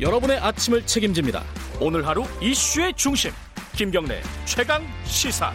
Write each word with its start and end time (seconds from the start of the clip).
여러분의 0.00 0.38
아침을 0.38 0.86
책임집니다. 0.86 1.42
오늘 1.80 2.06
하루 2.06 2.24
이슈의 2.40 2.94
중심 2.94 3.32
김경래 3.74 4.20
최강 4.44 4.82
시사. 5.04 5.52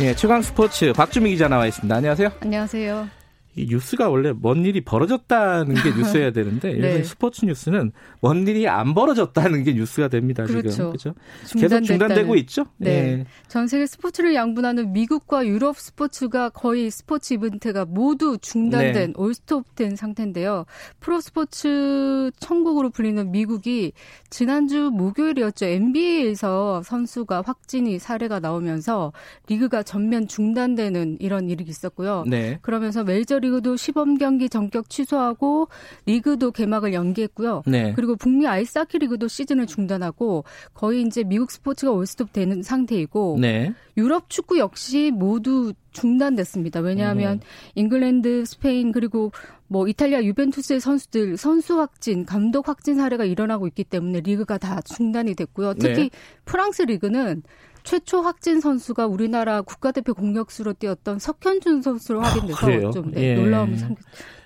예, 0.00 0.14
최강 0.14 0.42
스포츠 0.42 0.92
박주미 0.92 1.30
기자 1.30 1.48
나와 1.48 1.66
있습니다. 1.66 1.94
안녕하세요. 1.94 2.30
안녕하세요. 2.40 3.15
이 3.56 3.66
뉴스가 3.66 4.10
원래 4.10 4.32
뭔 4.32 4.66
일이 4.66 4.82
벌어졌다는 4.82 5.74
게 5.74 5.90
뉴스여야 5.96 6.30
되는데 6.32 6.74
네. 6.74 6.90
요즘 6.90 7.04
스포츠 7.04 7.46
뉴스는 7.46 7.90
뭔 8.20 8.46
일이 8.46 8.68
안 8.68 8.92
벌어졌다는 8.92 9.64
게 9.64 9.72
뉴스가 9.72 10.08
됩니다. 10.08 10.44
그렇죠. 10.44 10.70
지금 10.70 10.90
그렇죠. 10.90 11.14
계속 11.58 11.80
중단되고 11.82 12.36
있죠. 12.36 12.66
네. 12.76 13.16
네. 13.16 13.26
전 13.48 13.66
세계 13.66 13.86
스포츠를 13.86 14.34
양분하는 14.34 14.92
미국과 14.92 15.46
유럽 15.46 15.78
스포츠가 15.78 16.50
거의 16.50 16.90
스포츠 16.90 17.32
이벤트가 17.32 17.86
모두 17.86 18.36
중단된 18.38 18.92
네. 18.92 19.12
올스톱된 19.16 19.96
상태인데요. 19.96 20.66
프로 21.00 21.22
스포츠 21.22 22.30
천국으로 22.38 22.90
불리는 22.90 23.32
미국이 23.32 23.92
지난주 24.28 24.90
목요일이었죠. 24.92 25.64
NBA에서 25.64 26.82
선수가 26.82 27.42
확진이 27.46 27.98
사례가 27.98 28.38
나오면서 28.40 29.14
리그가 29.48 29.82
전면 29.82 30.28
중단되는 30.28 31.18
이런 31.20 31.48
일이 31.48 31.64
있었고요. 31.66 32.24
네. 32.26 32.58
그러면서 32.60 33.02
메이저 33.02 33.38
리그도 33.38 33.76
시범 33.76 34.18
경기 34.18 34.48
전격 34.48 34.88
취소하고 34.90 35.68
리그도 36.06 36.50
개막을 36.52 36.92
연기했고요. 36.92 37.62
네. 37.66 37.92
그리고 37.94 38.16
북미 38.16 38.46
아이스하키 38.46 38.98
리그도 38.98 39.28
시즌을 39.28 39.66
중단하고 39.66 40.44
거의 40.74 41.02
이제 41.02 41.24
미국 41.24 41.50
스포츠가 41.50 41.92
올스톱 41.92 42.32
되는 42.32 42.62
상태이고 42.62 43.38
네. 43.40 43.74
유럽 43.96 44.28
축구 44.28 44.58
역시 44.58 45.10
모두 45.14 45.72
중단됐습니다. 45.92 46.80
왜냐하면 46.80 47.34
음. 47.34 47.40
잉글랜드, 47.74 48.44
스페인 48.44 48.92
그리고 48.92 49.32
뭐 49.68 49.88
이탈리아 49.88 50.22
유벤투스의 50.22 50.80
선수들 50.80 51.36
선수 51.36 51.80
확진, 51.80 52.26
감독 52.26 52.68
확진 52.68 52.96
사례가 52.96 53.24
일어나고 53.24 53.66
있기 53.68 53.84
때문에 53.84 54.20
리그가 54.20 54.58
다 54.58 54.80
중단이 54.82 55.34
됐고요. 55.34 55.74
특히 55.74 55.94
네. 55.94 56.10
프랑스 56.44 56.82
리그는 56.82 57.42
최초 57.86 58.20
확진 58.20 58.60
선수가 58.60 59.06
우리나라 59.06 59.62
국가대표 59.62 60.12
공격수로 60.12 60.72
뛰었던 60.72 61.20
석현준 61.20 61.82
선수로 61.82 62.20
확인돼서 62.20 62.88
아, 62.88 62.90
좀 62.90 63.12
네, 63.12 63.30
예. 63.30 63.34
놀라움을 63.36 63.78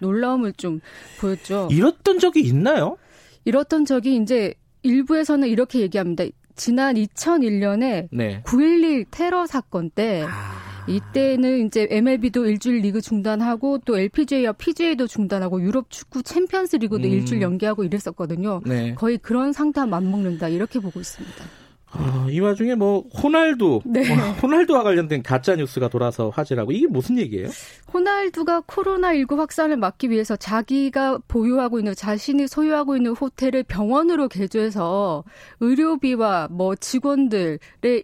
놀라움을 0.00 0.52
좀 0.54 0.80
보였죠. 1.20 1.68
이랬던 1.70 2.18
적이 2.18 2.40
있나요? 2.40 2.96
이렇던 3.44 3.84
적이 3.84 4.16
이제 4.16 4.54
일부에서는 4.82 5.46
이렇게 5.46 5.80
얘기합니다. 5.80 6.24
지난 6.56 6.96
2001년에 6.96 8.08
네. 8.10 8.42
9.11 8.42 9.06
테러 9.12 9.46
사건 9.46 9.90
때 9.90 10.24
아... 10.26 10.84
이때는 10.88 11.66
이제 11.66 11.86
MLB도 11.88 12.46
일주일 12.46 12.80
리그 12.80 13.00
중단하고 13.00 13.78
또 13.84 13.98
LPGA와 13.98 14.52
PGA도 14.52 15.06
중단하고 15.06 15.62
유럽 15.62 15.90
축구 15.90 16.24
챔피언스 16.24 16.76
리그도 16.76 17.06
음... 17.06 17.12
일주일 17.12 17.42
연기하고 17.42 17.84
이랬었거든요. 17.84 18.62
네. 18.66 18.94
거의 18.94 19.18
그런 19.18 19.52
상태와 19.52 19.86
맞먹는다 19.86 20.48
이렇게 20.48 20.80
보고 20.80 20.98
있습니다. 20.98 21.44
아, 21.90 22.07
이 22.30 22.40
와중에 22.40 22.74
뭐 22.74 23.04
호날두, 23.22 23.82
네. 23.84 24.04
호날두와 24.42 24.82
관련된 24.82 25.22
가짜 25.22 25.56
뉴스가 25.56 25.88
돌아서 25.88 26.30
화제라고 26.30 26.72
이게 26.72 26.86
무슨 26.86 27.18
얘기예요? 27.18 27.48
호날두가 27.92 28.62
코로나19 28.62 29.36
확산을 29.36 29.76
막기 29.76 30.10
위해서 30.10 30.36
자기가 30.36 31.18
보유하고 31.28 31.78
있는 31.78 31.94
자신이 31.94 32.46
소유하고 32.48 32.96
있는 32.96 33.12
호텔을 33.12 33.62
병원으로 33.62 34.28
개조해서 34.28 35.24
의료비와 35.60 36.48
뭐 36.50 36.74
직원들의 36.74 37.58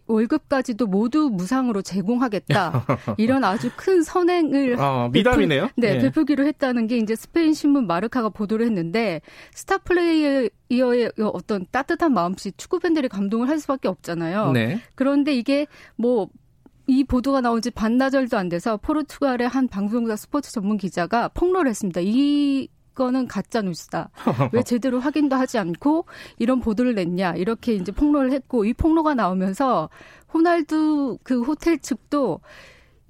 월급까지도 0.06 0.86
모두 0.86 1.30
무상으로 1.30 1.82
제공하겠다 1.82 2.86
이런 3.18 3.44
아주 3.44 3.70
큰 3.76 4.02
선행을 4.02 4.76
아, 4.78 5.08
미담이네요. 5.12 5.68
베풀, 5.68 5.72
네, 5.76 5.94
네, 5.94 5.98
베풀기로 6.00 6.46
했다는 6.46 6.86
게 6.86 6.96
이제 6.96 7.14
스페인 7.14 7.52
신문 7.54 7.86
마르카가 7.86 8.30
보도를 8.30 8.66
했는데 8.66 9.20
스타 9.52 9.78
플레이어 9.78 10.48
이어의 10.70 11.12
어떤 11.18 11.66
따뜻한 11.70 12.12
마음씨 12.14 12.52
축구 12.56 12.78
팬들이 12.80 13.08
감동을 13.08 13.48
할 13.48 13.60
수밖에 13.60 13.88
없 13.88 14.02
잖아요. 14.04 14.52
네. 14.52 14.80
그런데 14.94 15.34
이게 15.34 15.66
뭐이 15.96 17.04
보도가 17.08 17.40
나온 17.40 17.60
지 17.60 17.70
반나절도 17.70 18.38
안 18.38 18.48
돼서 18.48 18.76
포르투갈의 18.76 19.48
한 19.48 19.66
방송사 19.66 20.14
스포츠 20.14 20.52
전문 20.52 20.76
기자가 20.76 21.28
폭로를 21.28 21.68
했습니다. 21.70 22.00
이 22.02 22.68
거는 22.94 23.26
가짜 23.26 23.60
뉴스다. 23.60 24.10
왜 24.52 24.62
제대로 24.62 25.00
확인도 25.00 25.34
하지 25.36 25.58
않고 25.58 26.06
이런 26.38 26.60
보도를 26.60 26.94
냈냐 26.94 27.34
이렇게 27.34 27.74
이제 27.74 27.90
폭로를 27.90 28.30
했고 28.32 28.64
이 28.64 28.72
폭로가 28.72 29.14
나오면서 29.14 29.90
호날두 30.32 31.18
그 31.22 31.42
호텔 31.42 31.78
측도 31.78 32.40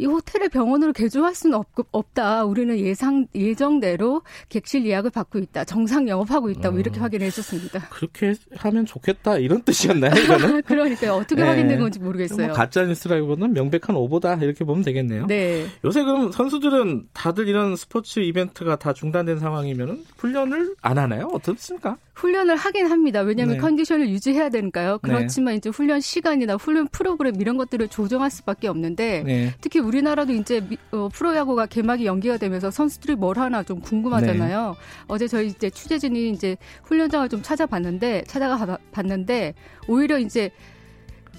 이 0.05 0.07
호텔을 0.07 0.51
병원으로 0.51 0.93
개조할 0.93 1.35
수는 1.35 1.57
없, 1.57 1.67
없다. 1.91 2.45
우리는 2.45 2.79
예상 2.79 3.27
예정대로 3.35 4.21
객실 4.51 4.85
예약을 4.85 5.11
받고 5.11 5.39
있다. 5.39 5.65
정상 5.65 6.07
영업하고 6.07 6.51
있다. 6.51 6.71
뭐 6.71 6.79
이렇게 6.79 7.01
음. 7.01 7.03
확인을 7.03 7.27
해줬습니다. 7.29 7.89
그렇게 7.89 8.35
하면 8.57 8.85
좋겠다 8.85 9.39
이런 9.39 9.63
뜻이었나요? 9.63 10.13
이거는? 10.15 10.63
그러니까요. 10.69 11.15
어떻게 11.15 11.41
네. 11.41 11.49
확인된 11.49 11.81
건지 11.81 11.99
모르겠어요. 12.01 12.49
뭐 12.49 12.55
가짜 12.55 12.85
뉴스라기보다는 12.85 13.55
명백한 13.55 13.97
오보다 13.97 14.35
이렇게 14.35 14.65
보면 14.65 14.85
되겠네요. 14.85 15.27
네. 15.27 15.67
요새 15.87 16.03
그럼 16.05 16.31
선수들은 16.31 17.09
다들 17.15 17.49
이런 17.49 17.75
스포츠 17.75 18.21
이벤트가 18.21 18.77
다 18.77 18.93
중단된 18.93 19.39
상황이면 19.39 20.05
훈련을 20.19 20.75
안 20.83 20.99
하나요? 20.99 21.31
어떻습니까? 21.33 21.97
훈련을 22.15 22.57
하긴 22.57 22.87
합니다. 22.87 23.21
왜냐하면 23.21 23.57
네. 23.57 23.61
컨디션을 23.61 24.09
유지해야 24.09 24.49
되니까요. 24.49 24.93
네. 24.93 24.99
그렇지만 25.03 25.55
네. 25.55 25.59
이제 25.59 25.71
훈련 25.71 26.01
시간이나 26.01 26.55
훈련 26.55 26.87
프로그램 26.89 27.41
이런 27.41 27.57
것들을 27.57 27.89
조정할 27.89 28.31
수밖에 28.31 28.69
없는데 28.69 29.23
네. 29.25 29.55
특히 29.61 29.81
우리나라도 29.81 30.33
이제 30.33 30.63
어, 30.93 31.09
프로야구가 31.13 31.67
개막이 31.67 32.07
연기가 32.07 32.37
되면서 32.37 32.71
선수들이 32.71 33.17
뭘 33.17 33.39
하나 33.39 33.63
좀 33.63 33.81
궁금하잖아요. 33.81 34.71
네. 34.71 35.05
어제 35.09 35.27
저희 35.27 35.49
이제 35.49 35.71
취재진이 35.71 36.31
이제 36.31 36.57
훈련장을 36.85 37.29
좀 37.29 37.43
찾아봤는데 37.43 38.25
찾아가 38.27 38.79
봤는데 38.93 39.55
오히려 39.89 40.19
이제 40.19 40.51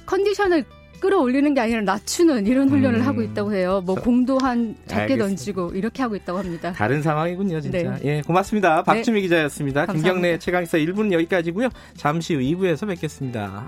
컨디션을 0.05 0.65
끌어올리는 0.99 1.53
게 1.53 1.61
아니라 1.61 1.81
낮추는 1.81 2.47
이런 2.47 2.69
훈련을 2.69 2.99
음. 2.99 3.07
하고 3.07 3.21
있다고 3.21 3.53
해요. 3.53 3.81
뭐 3.85 3.95
공도 3.95 4.37
한 4.39 4.75
작게 4.87 5.01
알겠습니다. 5.01 5.27
던지고 5.27 5.71
이렇게 5.73 6.01
하고 6.01 6.15
있다고 6.15 6.39
합니다. 6.39 6.73
다른 6.73 7.01
상황이군요, 7.01 7.61
진짜. 7.61 7.77
네. 7.77 7.99
예, 8.03 8.21
고맙습니다. 8.21 8.83
박주미 8.83 9.19
네. 9.19 9.21
기자였습니다. 9.23 9.85
감사합니다. 9.85 10.13
김경래 10.13 10.39
최강사 10.39 10.77
1분 10.77 11.11
여기까지고요. 11.11 11.69
잠시 11.95 12.35
후 12.35 12.41
2부에서 12.41 12.87
뵙겠습니다. 12.87 13.67